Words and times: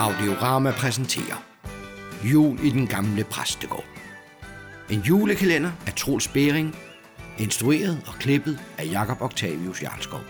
Audiorama 0.00 0.70
præsenterer 0.70 1.44
Jul 2.24 2.60
i 2.64 2.70
den 2.70 2.86
gamle 2.86 3.24
præstegård. 3.24 3.84
En 4.90 5.00
julekalender 5.00 5.72
af 5.86 5.94
Troels 5.94 6.28
Bering, 6.28 6.76
instrueret 7.38 8.02
og 8.06 8.14
klippet 8.14 8.60
af 8.78 8.86
Jakob 8.90 9.22
Octavius 9.22 9.82
Jarlskov. 9.82 10.20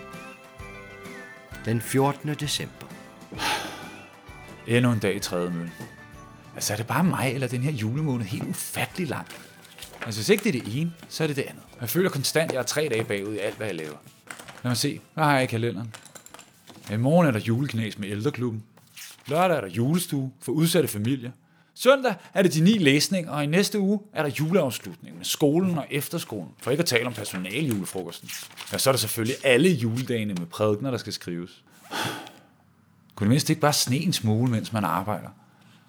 Den 1.65 1.81
14. 1.81 2.29
december. 2.33 2.85
Endnu 4.67 4.91
en 4.91 4.99
dag 4.99 5.15
i 5.15 5.19
tredje 5.19 5.49
mølle. 5.49 5.71
Altså 6.55 6.73
er 6.73 6.77
det 6.77 6.87
bare 6.87 7.03
mig, 7.03 7.31
eller 7.33 7.47
den 7.47 7.61
her 7.61 7.71
julemåned 7.71 8.25
helt 8.25 8.49
ufattelig 8.49 9.07
lang? 9.07 9.27
Altså 10.05 10.19
hvis 10.19 10.29
ikke 10.29 10.43
det 10.43 10.55
er 10.55 10.63
det 10.63 10.81
ene, 10.81 10.93
så 11.09 11.23
er 11.23 11.27
det 11.27 11.35
det 11.35 11.43
andet. 11.43 11.63
Jeg 11.81 11.89
føler 11.89 12.09
konstant, 12.09 12.51
at 12.51 12.53
jeg 12.53 12.59
er 12.59 12.65
tre 12.65 12.87
dage 12.91 13.03
bagud 13.03 13.33
i 13.33 13.39
alt, 13.39 13.57
hvad 13.57 13.67
jeg 13.67 13.75
laver. 13.75 13.97
Lad 14.63 14.69
mig 14.69 14.77
se, 14.77 15.01
hvad 15.13 15.23
har 15.23 15.33
jeg 15.33 15.43
i 15.43 15.47
kalenderen? 15.47 15.95
I 16.91 16.97
morgen 16.97 17.27
er 17.27 17.31
der 17.31 17.39
juleknæs 17.39 17.97
med 17.97 18.09
ældreklubben. 18.09 18.63
Lørdag 19.27 19.57
er 19.57 19.61
der 19.61 19.67
julestue 19.67 20.31
for 20.41 20.51
udsatte 20.51 20.87
familier. 20.89 21.31
Søndag 21.73 22.15
er 22.33 22.41
det 22.41 22.53
de 22.53 22.61
ni 22.61 22.77
læsninger, 22.77 23.31
og 23.31 23.43
i 23.43 23.47
næste 23.47 23.79
uge 23.79 23.99
er 24.13 24.23
der 24.23 24.29
juleafslutning 24.39 25.17
med 25.17 25.25
skolen 25.25 25.77
og 25.77 25.85
efterskolen. 25.91 26.49
For 26.61 26.71
ikke 26.71 26.81
at 26.81 26.87
tale 26.87 27.07
om 27.07 27.13
personaljulefrokosten. 27.13 28.29
Ja, 28.71 28.77
så 28.77 28.89
er 28.89 28.91
der 28.91 28.99
selvfølgelig 28.99 29.35
alle 29.43 29.69
juledagene 29.69 30.33
med 30.33 30.45
prædikner, 30.45 30.91
der 30.91 30.97
skal 30.97 31.13
skrives. 31.13 31.63
Kunne 33.15 33.25
det 33.25 33.29
mindst 33.29 33.49
ikke 33.49 33.61
bare 33.61 33.73
sne 33.73 33.95
en 33.95 34.13
smule, 34.13 34.51
mens 34.51 34.73
man 34.73 34.83
arbejder? 34.83 35.29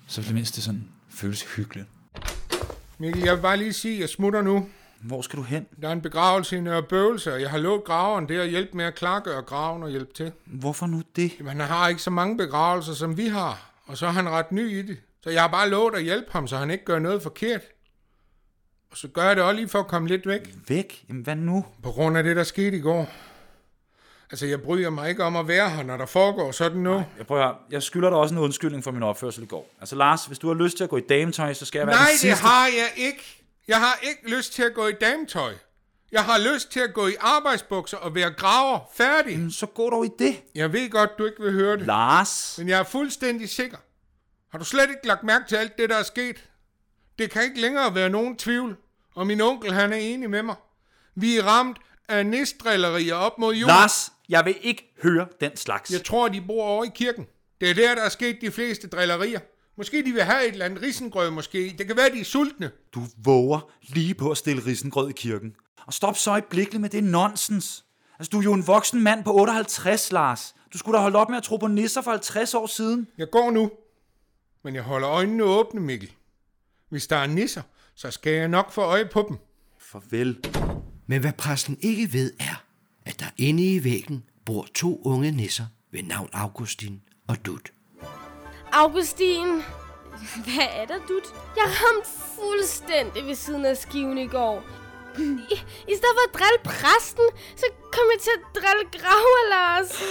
Så 0.06 0.20
vil 0.20 0.27
det 0.27 0.34
mindst 0.34 0.56
det 0.56 0.64
sådan 0.64 0.84
føles 1.09 1.42
hyggeligt. 1.56 1.87
Mikkel, 2.98 3.23
jeg 3.23 3.37
vil 3.37 3.42
bare 3.42 3.56
lige 3.56 3.73
sige, 3.73 3.95
at 3.95 4.01
jeg 4.01 4.09
smutter 4.09 4.42
nu. 4.42 4.69
Hvor 5.02 5.23
skal 5.23 5.38
du 5.38 5.42
hen? 5.42 5.66
Der 5.83 5.88
er 5.88 5.92
en 5.92 6.01
begravelse 6.02 6.56
i 6.56 6.61
Nørre 6.61 6.83
Bøvelse, 6.83 7.33
og 7.34 7.41
jeg 7.41 7.51
har 7.51 7.59
lovet 7.59 7.84
graveren 7.84 8.29
det 8.29 8.38
at 8.41 8.48
hjælpe 8.48 8.77
med 8.77 8.84
at 8.84 8.95
klargøre 8.95 9.42
graven 9.42 9.83
og 9.83 9.91
hjælpe 9.91 10.12
til. 10.15 10.33
Hvorfor 10.45 10.87
nu 10.87 11.02
det? 11.16 11.33
Jamen, 11.38 11.61
han 11.61 11.69
har 11.69 11.88
ikke 11.88 12.02
så 12.02 12.11
mange 12.11 12.37
begravelser, 12.37 12.92
som 12.95 13.16
vi 13.16 13.27
har, 13.27 13.70
og 13.87 13.97
så 13.97 14.06
er 14.06 14.11
han 14.11 14.28
ret 14.28 14.52
ny 14.52 14.70
i 14.78 14.83
det. 14.83 14.97
Så 15.25 15.30
jeg 15.30 15.41
har 15.41 15.48
bare 15.48 15.69
lovet 15.70 15.95
at 15.95 16.03
hjælpe 16.03 16.33
ham, 16.33 16.47
så 16.48 16.56
han 16.56 16.70
ikke 16.70 16.84
gør 16.84 16.98
noget 16.98 17.23
forkert. 17.23 17.61
Og 18.91 18.97
så 18.98 19.08
gør 19.08 19.23
jeg 19.25 19.36
det 19.36 19.45
også 19.45 19.56
lige 19.56 19.69
for 19.69 19.78
at 19.78 19.86
komme 19.86 20.08
lidt 20.08 20.27
væk, 20.27 20.41
Væk? 20.69 21.05
Jamen 21.08 21.23
hvad 21.23 21.36
nu? 21.36 21.64
på 21.83 21.91
grund 21.91 22.17
af 22.19 22.25
det, 22.25 22.36
der 22.36 22.45
skete 22.45 22.77
i 22.77 22.80
går. 22.80 23.08
Altså, 24.30 24.47
jeg 24.47 24.62
bryder 24.62 24.91
mig 24.91 25.08
ikke 25.11 25.25
om 25.25 25.36
at 25.36 25.48
være 25.48 25.70
her, 25.70 25.83
når 25.83 25.97
der 25.97 26.06
foregår 26.06 26.53
sådan 26.53 26.78
noget. 26.80 27.05
Jeg 27.19 27.27
prøver. 27.27 27.55
Jeg 27.70 27.83
skylder 27.83 28.08
dig 28.11 28.19
også 28.19 28.34
en 28.34 28.39
undskyldning 28.41 28.84
for 28.84 28.91
min 28.91 29.03
opførsel 29.03 29.42
i 29.42 29.47
går. 29.47 29.70
Altså 29.80 29.97
Lars, 29.97 30.27
hvis 30.27 30.39
du 30.39 30.48
har 30.48 30.55
lyst 30.55 30.77
til 30.77 30.84
at 30.84 30.91
gå 30.91 30.97
i 30.97 31.00
dametøj, 31.08 31.53
så 31.55 31.64
skal 31.64 31.78
jeg 31.78 31.86
være 31.86 31.97
Nej, 31.97 32.05
den 32.05 32.12
det 32.12 32.20
sidste. 32.20 32.45
har 32.47 32.67
jeg 32.67 32.92
ikke. 33.06 33.42
Jeg 33.68 33.80
har 33.80 33.98
ikke 34.02 34.30
lyst 34.36 34.52
til 34.52 34.62
at 34.62 34.74
gå 34.74 34.86
i 34.86 34.92
dametøj. 34.92 35.55
Jeg 36.12 36.24
har 36.24 36.38
lyst 36.55 36.70
til 36.70 36.80
at 36.80 36.94
gå 36.94 37.06
i 37.06 37.14
arbejdsbukser 37.20 37.96
og 37.96 38.14
være 38.14 38.30
graver 38.32 38.80
færdig. 38.94 39.32
Jamen, 39.32 39.50
Så 39.52 39.66
gå 39.66 39.91
dog 39.91 40.06
i 40.06 40.10
det. 40.18 40.42
Jeg 40.55 40.72
ved 40.72 40.91
godt, 40.91 41.10
du 41.18 41.27
ikke 41.27 41.42
vil 41.42 41.52
høre 41.52 41.77
det, 41.77 41.86
Lars. 41.86 42.55
men 42.58 42.68
jeg 42.68 42.78
er 42.78 42.84
fuldstændig 42.84 43.48
sikker. 43.48 43.77
Har 44.50 44.58
du 44.58 44.64
slet 44.64 44.90
ikke 44.90 45.06
lagt 45.06 45.22
mærke 45.24 45.44
til 45.48 45.56
alt 45.56 45.78
det, 45.78 45.90
der 45.90 45.96
er 45.96 46.02
sket? 46.02 46.48
Det 47.18 47.30
kan 47.30 47.42
ikke 47.44 47.60
længere 47.60 47.94
være 47.94 48.10
nogen 48.10 48.36
tvivl, 48.36 48.77
og 49.14 49.27
min 49.27 49.40
onkel 49.40 49.72
han 49.72 49.92
er 49.92 49.96
enig 49.96 50.30
med 50.30 50.42
mig. 50.42 50.56
Vi 51.14 51.36
er 51.38 51.42
ramt 51.42 51.77
af 52.08 52.27
næstdrillerier 52.27 53.14
op 53.14 53.38
mod 53.38 53.55
jul. 53.55 53.68
Lars, 53.68 54.12
jeg 54.28 54.44
vil 54.44 54.56
ikke 54.60 54.94
høre 55.02 55.27
den 55.40 55.56
slags. 55.56 55.90
Jeg 55.90 56.05
tror, 56.05 56.28
de 56.28 56.40
bor 56.40 56.64
over 56.64 56.84
i 56.84 56.90
kirken. 56.94 57.27
Det 57.60 57.70
er 57.70 57.74
der, 57.74 57.94
der 57.94 58.02
er 58.02 58.08
sket 58.08 58.38
de 58.40 58.50
fleste 58.50 58.88
drillerier. 58.88 59.40
Måske 59.77 60.05
de 60.05 60.12
vil 60.12 60.23
have 60.23 60.47
et 60.47 60.53
eller 60.53 60.65
andet 60.65 60.83
risengrød, 60.83 61.31
måske. 61.31 61.75
Det 61.78 61.87
kan 61.87 61.97
være, 61.97 62.11
de 62.11 62.20
er 62.20 62.25
sultne. 62.25 62.70
Du 62.95 63.01
våger 63.25 63.70
lige 63.83 64.14
på 64.14 64.31
at 64.31 64.37
stille 64.37 64.67
risengrød 64.67 65.11
i 65.11 65.12
kirken. 65.12 65.55
Og 65.87 65.92
stop 65.92 66.17
så 66.17 66.31
øjeblikkeligt 66.31 66.81
med 66.81 66.91
det 66.91 67.05
nonsens. 67.05 67.84
Altså, 68.19 68.31
du 68.31 68.39
er 68.39 68.42
jo 68.42 68.53
en 68.53 68.67
voksen 68.67 69.03
mand 69.03 69.25
på 69.25 69.34
58, 69.34 70.12
Lars. 70.12 70.55
Du 70.73 70.79
skulle 70.79 70.97
da 70.97 71.03
holde 71.03 71.19
op 71.19 71.29
med 71.29 71.37
at 71.37 71.42
tro 71.42 71.56
på 71.56 71.67
nisser 71.67 72.03
for 72.03 72.11
50 72.11 72.55
år 72.55 72.67
siden. 72.67 73.06
Jeg 73.19 73.31
går 73.31 73.51
nu, 73.51 73.70
men 74.64 74.75
jeg 74.75 74.83
holder 74.83 75.11
øjnene 75.11 75.45
åbne, 75.45 75.81
Mikkel. 75.81 76.12
Hvis 76.89 77.07
der 77.07 77.17
er 77.17 77.27
nisser, 77.27 77.62
så 77.95 78.11
skal 78.11 78.33
jeg 78.33 78.48
nok 78.48 78.73
få 78.73 78.81
øje 78.81 79.09
på 79.12 79.25
dem. 79.29 79.36
Farvel. 79.79 80.39
Men 81.07 81.20
hvad 81.20 81.33
præsten 81.33 81.79
ikke 81.80 82.13
ved 82.13 82.33
er, 82.41 82.64
at 83.07 83.20
der 83.20 83.27
inde 83.36 83.75
i 83.75 83.85
væggen 83.85 84.25
bor 84.45 84.67
to 84.75 85.02
unge 85.05 85.30
nisser 85.30 85.67
ved 85.91 86.02
navn 86.02 86.29
Augustin 86.33 87.02
og 87.27 87.46
Dut. 87.46 87.73
Augustin, 88.72 89.64
hvad 90.44 90.68
er 90.80 90.86
der, 90.86 90.98
dut? 91.08 91.27
Jeg 91.56 91.64
ramte 91.64 92.08
fuldstændig 92.34 93.27
ved 93.27 93.34
siden 93.34 93.64
af 93.64 93.77
skiven 93.77 94.18
i 94.18 94.27
går. 94.27 94.62
I, 95.18 95.55
I 95.88 95.94
stedet 95.96 96.14
for 96.18 96.28
at 96.28 96.34
drille 96.34 96.60
præsten, 96.64 97.24
så 97.56 97.66
kom 97.92 98.05
jeg 98.12 98.20
til 98.20 98.30
at 98.36 98.62
drille 98.62 98.84
graver, 99.02 99.48
Lars. 99.50 100.02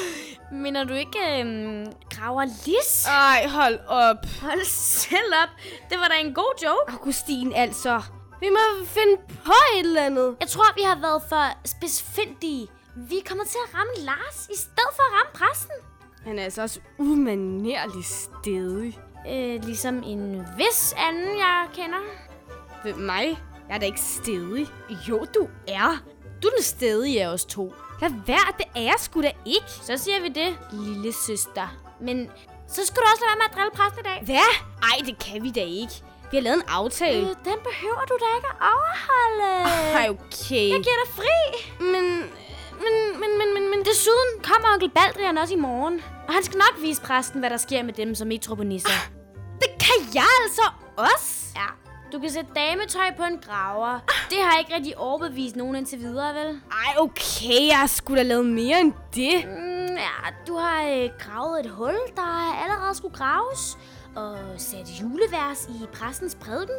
Mener 0.52 0.84
du 0.84 0.94
ikke 0.94 1.40
øhm, 1.40 1.86
graver 2.10 2.46
lis? 2.66 3.06
Ej, 3.08 3.48
hold 3.48 3.80
op. 3.88 4.18
Hold 4.42 4.66
selv 4.66 5.34
op. 5.44 5.50
Det 5.90 6.00
var 6.00 6.08
da 6.08 6.16
en 6.20 6.34
god 6.34 6.54
joke. 6.64 6.92
Augustin, 6.92 7.54
altså. 7.54 8.02
Vi 8.40 8.50
må 8.50 8.86
finde 8.86 9.18
på 9.46 9.54
et 9.76 9.80
eller 9.86 10.06
andet. 10.06 10.36
Jeg 10.40 10.48
tror, 10.48 10.76
vi 10.76 10.82
har 10.82 10.96
været 11.02 11.22
for 11.30 11.46
spidsfindige. 11.66 12.68
Vi 12.96 13.18
er 13.18 13.24
kommet 13.30 13.48
til 13.48 13.58
at 13.68 13.74
ramme 13.80 13.94
Lars, 13.98 14.48
i 14.54 14.58
stedet 14.58 14.92
for 14.96 15.04
at 15.04 15.14
ramme 15.18 15.32
præsten. 15.34 15.91
Han 16.26 16.40
er 16.40 16.44
altså 16.44 16.62
også 16.62 16.80
umanerligt 16.98 18.06
stedig. 18.06 19.00
Øh, 19.30 19.64
ligesom 19.66 20.04
en 20.04 20.46
vis 20.58 20.94
anden, 20.98 21.38
jeg 21.38 21.68
kender. 21.74 21.98
Ved 22.84 22.94
mig? 22.94 23.38
Jeg 23.70 23.76
er 23.76 23.80
da 23.80 23.86
ikke 23.86 24.00
stedig. 24.02 24.68
Jo, 25.10 25.26
du 25.36 25.48
er. 25.68 25.98
Du 26.44 26.48
er 26.48 26.52
den 26.56 26.64
stedige 26.64 27.24
af 27.24 27.28
os 27.28 27.46
to. 27.46 27.74
Lad 28.02 28.10
være, 28.28 28.54
det 28.58 28.66
er 28.76 28.82
jeg 28.82 28.96
sgu 28.98 29.22
da 29.22 29.32
ikke. 29.46 29.70
Så 29.84 29.98
siger 29.98 30.22
vi 30.22 30.28
det, 30.30 30.58
lille 30.74 31.14
søster. 31.14 31.68
Men 32.02 32.30
så 32.68 32.86
skal 32.86 32.96
du 33.02 33.08
også 33.14 33.24
lade 33.24 33.30
være 33.30 33.38
med 33.38 33.46
at 33.50 33.56
drille 33.56 33.72
præsten 33.76 34.00
i 34.00 34.08
dag. 34.10 34.22
Hvad? 34.26 34.52
Ej, 34.84 34.98
det 35.06 35.20
kan 35.26 35.44
vi 35.44 35.52
da 35.52 35.64
ikke. 35.64 35.94
Vi 36.32 36.38
har 36.38 36.42
lavet 36.42 36.56
en 36.58 36.64
aftale. 36.68 37.22
Øh, 37.22 37.28
den 37.28 37.58
behøver 37.70 38.04
du 38.10 38.16
da 38.24 38.28
ikke 38.38 38.48
at 38.54 38.58
overholde. 38.74 39.52
Ej, 40.00 40.10
okay. 40.10 40.66
Jeg 40.76 40.82
giver 40.88 41.00
dig 41.04 41.12
fri. 41.20 41.38
Men, 41.94 42.06
men, 42.86 43.20
men, 43.22 43.32
men, 43.40 43.54
men, 43.54 43.70
men, 43.72 43.86
Desuden 43.86 44.32
kommer 44.44 44.68
onkel 44.74 44.90
Baldrian 44.90 45.38
også 45.38 45.54
i 45.54 45.58
morgen. 45.58 46.02
Og 46.28 46.34
han 46.34 46.44
skal 46.44 46.58
nok 46.58 46.76
vise 46.82 47.02
præsten, 47.02 47.40
hvad 47.40 47.50
der 47.50 47.58
sker 47.58 47.84
med 47.84 47.94
dem, 47.94 48.16
som 48.16 48.32
ikke 48.32 48.44
tror 48.46 48.56
på 48.56 48.64
nisser. 48.64 49.00
det 49.62 49.70
kan 49.80 50.00
jeg 50.14 50.32
altså 50.44 50.68
også. 50.98 51.54
Ja, 51.56 51.68
du 52.14 52.20
kan 52.20 52.30
sætte 52.30 52.52
dametøj 52.56 53.16
på 53.18 53.24
en 53.24 53.40
graver. 53.48 54.00
Det 54.30 54.38
har 54.42 54.60
ikke 54.60 54.76
rigtig 54.76 54.98
overbevist 54.98 55.56
nogen 55.56 55.76
indtil 55.76 56.00
videre, 56.00 56.36
vel? 56.36 56.62
Ej, 56.72 56.94
okay, 56.98 57.68
jeg 57.68 57.84
sgu 57.88 58.16
da 58.16 58.24
lavet 58.24 58.46
mere 58.46 58.80
end 58.80 58.94
det. 59.16 59.46
Mm, 59.46 59.96
ja, 59.96 60.18
du 60.48 60.58
har 60.58 60.84
øh, 60.84 61.10
gravet 61.20 61.66
et 61.66 61.72
hul, 61.72 61.96
der 62.16 62.62
allerede 62.64 62.96
skulle 62.96 63.16
graves. 63.16 63.78
Og 64.16 64.38
sat 64.58 64.88
julevers 65.02 65.68
i 65.70 65.86
præstens 65.94 66.36
prædiken. 66.36 66.76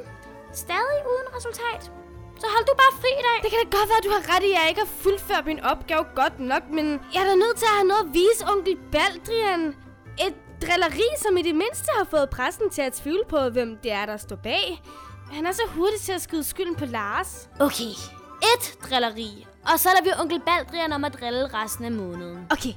Stadig 0.53 0.99
uden 1.07 1.37
resultat. 1.37 2.02
Så 2.43 2.49
hold 2.55 2.65
du 2.71 2.75
bare 2.83 2.95
fri 3.01 3.11
i 3.21 3.25
dag. 3.29 3.37
Det 3.43 3.49
kan 3.51 3.59
da 3.65 3.69
godt 3.79 3.89
være, 3.91 4.01
at 4.03 4.07
du 4.09 4.13
har 4.17 4.23
ret 4.33 4.45
i, 4.49 4.51
at 4.53 4.59
jeg 4.61 4.69
ikke 4.69 4.83
har 4.87 4.93
fuldført 5.05 5.45
min 5.47 5.61
opgave 5.73 6.05
godt 6.21 6.37
nok, 6.53 6.63
men 6.77 6.87
jeg 7.15 7.21
er 7.25 7.29
da 7.31 7.35
nødt 7.45 7.57
til 7.61 7.67
at 7.71 7.75
have 7.79 7.89
noget 7.93 8.05
at 8.07 8.11
vise 8.21 8.43
onkel 8.53 8.77
Baldrian. 8.93 9.63
Et 10.27 10.37
drilleri, 10.65 11.09
som 11.25 11.37
i 11.37 11.43
det 11.43 11.55
mindste 11.55 11.89
har 11.99 12.07
fået 12.15 12.31
præsten 12.31 12.71
til 12.71 12.83
at 12.83 12.93
tvivle 12.93 13.25
på, 13.29 13.39
hvem 13.49 13.77
det 13.83 13.93
er, 13.93 14.07
der 14.07 14.17
står 14.17 14.37
bag. 14.37 14.83
Han 15.33 15.47
er 15.47 15.53
så 15.53 15.63
hurtig 15.77 16.01
til 16.01 16.13
at 16.13 16.23
skyde 16.23 16.45
skylden 16.45 16.77
på 16.77 16.85
Lars. 16.85 17.49
Okay, 17.61 17.93
et 18.53 18.65
drilleri. 18.85 19.47
Og 19.73 19.81
så 19.81 19.89
lader 19.89 20.05
vi 20.05 20.21
onkel 20.23 20.41
Baldrian 20.41 20.93
om 20.93 21.05
at 21.05 21.21
drille 21.21 21.51
resten 21.55 21.85
af 21.85 21.93
måneden. 21.93 22.47
Okay, 22.51 22.75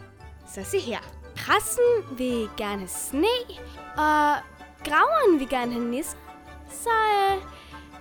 så 0.53 0.64
se 0.64 0.80
her. 0.80 1.00
Præsten 1.36 2.18
vil 2.18 2.50
gerne 2.58 2.80
have 2.80 2.96
sne, 3.09 3.36
og 3.97 4.36
graveren 4.88 5.40
vil 5.40 5.50
gerne 5.50 5.72
have 5.74 5.86
nisser. 5.86 6.18
Så 6.70 6.90
øh, 6.90 7.42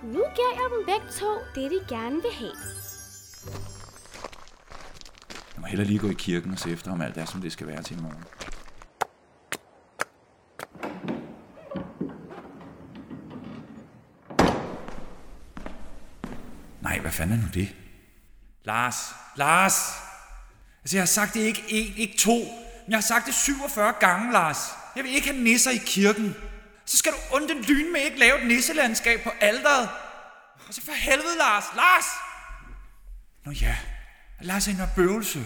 nu 0.03 0.23
giver 0.35 0.53
jeg 0.53 0.69
dem 0.77 0.85
begge 0.85 1.07
to 1.19 1.31
det, 1.55 1.71
de 1.71 1.95
gerne 1.95 2.15
vil 2.15 2.31
have. 2.39 2.55
Jeg 5.53 5.61
må 5.61 5.67
hellere 5.67 5.87
lige 5.87 5.99
gå 5.99 6.09
i 6.09 6.13
kirken 6.17 6.51
og 6.51 6.59
se 6.59 6.71
efter, 6.71 6.91
om 6.91 7.01
alt 7.01 7.17
er, 7.17 7.25
som 7.25 7.41
det 7.41 7.51
skal 7.51 7.67
være 7.67 7.83
til 7.83 7.97
i 7.97 8.01
morgen. 8.01 8.23
Nej, 16.81 16.99
hvad 16.99 17.11
fanden 17.11 17.39
er 17.39 17.41
nu 17.41 17.47
det? 17.53 17.75
Lars, 18.63 18.95
Lars! 19.35 19.73
Altså, 20.81 20.97
jeg 20.97 21.01
har 21.01 21.05
sagt 21.07 21.33
det 21.33 21.39
ikke 21.39 21.61
én, 21.61 21.99
ikke 21.99 22.17
to, 22.17 22.35
men 22.85 22.91
jeg 22.91 22.97
har 22.97 23.01
sagt 23.01 23.25
det 23.25 23.33
47 23.33 23.93
gange, 23.99 24.31
Lars. 24.31 24.57
Jeg 24.95 25.03
vil 25.03 25.15
ikke 25.15 25.27
have 25.27 25.43
nisser 25.43 25.71
i 25.71 25.81
kirken. 25.85 26.35
Så 26.85 26.97
skal 26.97 27.11
du 27.11 27.17
onde 27.35 27.61
lyn 27.61 27.91
med 27.93 28.01
ikke 28.01 28.19
lave 28.19 28.41
et 28.41 28.47
nisselandskab 28.47 29.23
på 29.23 29.31
alderet. 29.41 29.89
Altså, 30.65 30.81
for 30.81 30.91
helvede, 30.91 31.37
Lars! 31.37 31.63
Lars! 31.75 32.05
Nå 33.45 33.51
ja, 33.51 33.77
Lars 34.41 34.67
er 34.67 34.71
en 34.71 34.81
bøvelse. 34.95 35.45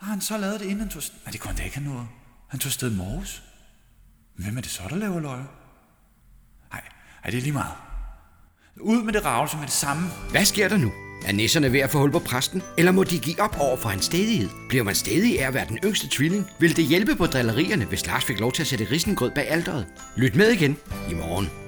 Har 0.00 0.10
han 0.10 0.20
så 0.20 0.38
lavet 0.38 0.60
det, 0.60 0.66
inden 0.66 0.80
han 0.80 0.88
tog... 0.88 1.02
Nej, 1.24 1.32
det 1.32 1.40
kunne 1.40 1.48
han 1.48 1.56
da 1.56 1.64
ikke 1.64 1.76
have 1.76 1.88
noget. 1.88 2.08
Han 2.48 2.60
tog 2.60 2.72
sted 2.72 2.92
i 2.92 2.96
morges. 2.96 3.42
Hvem 4.36 4.56
er 4.56 4.60
det 4.60 4.70
så, 4.70 4.82
der 4.90 4.96
laver 4.96 5.20
løjer? 5.20 5.44
Nej, 6.70 6.82
det 7.26 7.34
er 7.34 7.42
lige 7.42 7.52
meget. 7.52 7.74
Ud 8.80 9.02
med 9.02 9.12
det 9.12 9.24
ravelse 9.24 9.56
med 9.56 9.64
det 9.64 9.72
samme. 9.72 10.08
Hvad 10.30 10.44
sker 10.44 10.68
der 10.68 10.76
nu? 10.76 11.03
Er 11.26 11.32
nisserne 11.32 11.72
ved 11.72 11.80
at 11.80 11.90
få 11.90 11.98
hul 11.98 12.12
på 12.12 12.18
præsten, 12.18 12.62
eller 12.78 12.92
må 12.92 13.04
de 13.04 13.18
give 13.18 13.40
op 13.40 13.56
over 13.60 13.76
for 13.76 13.88
hans 13.88 14.04
stedighed? 14.04 14.48
Bliver 14.68 14.84
man 14.84 14.94
stedig 14.94 15.40
af 15.40 15.48
at 15.48 15.54
være 15.54 15.66
den 15.68 15.78
yngste 15.84 16.08
tvilling? 16.10 16.46
Vil 16.58 16.76
det 16.76 16.84
hjælpe 16.84 17.16
på 17.16 17.26
drillerierne, 17.26 17.84
hvis 17.84 18.06
Lars 18.06 18.24
fik 18.24 18.40
lov 18.40 18.52
til 18.52 18.62
at 18.62 18.66
sætte 18.66 18.86
risengrød 18.90 19.30
bag 19.30 19.50
alderet? 19.50 19.86
Lyt 20.16 20.36
med 20.36 20.48
igen 20.48 20.76
i 21.10 21.14
morgen. 21.14 21.63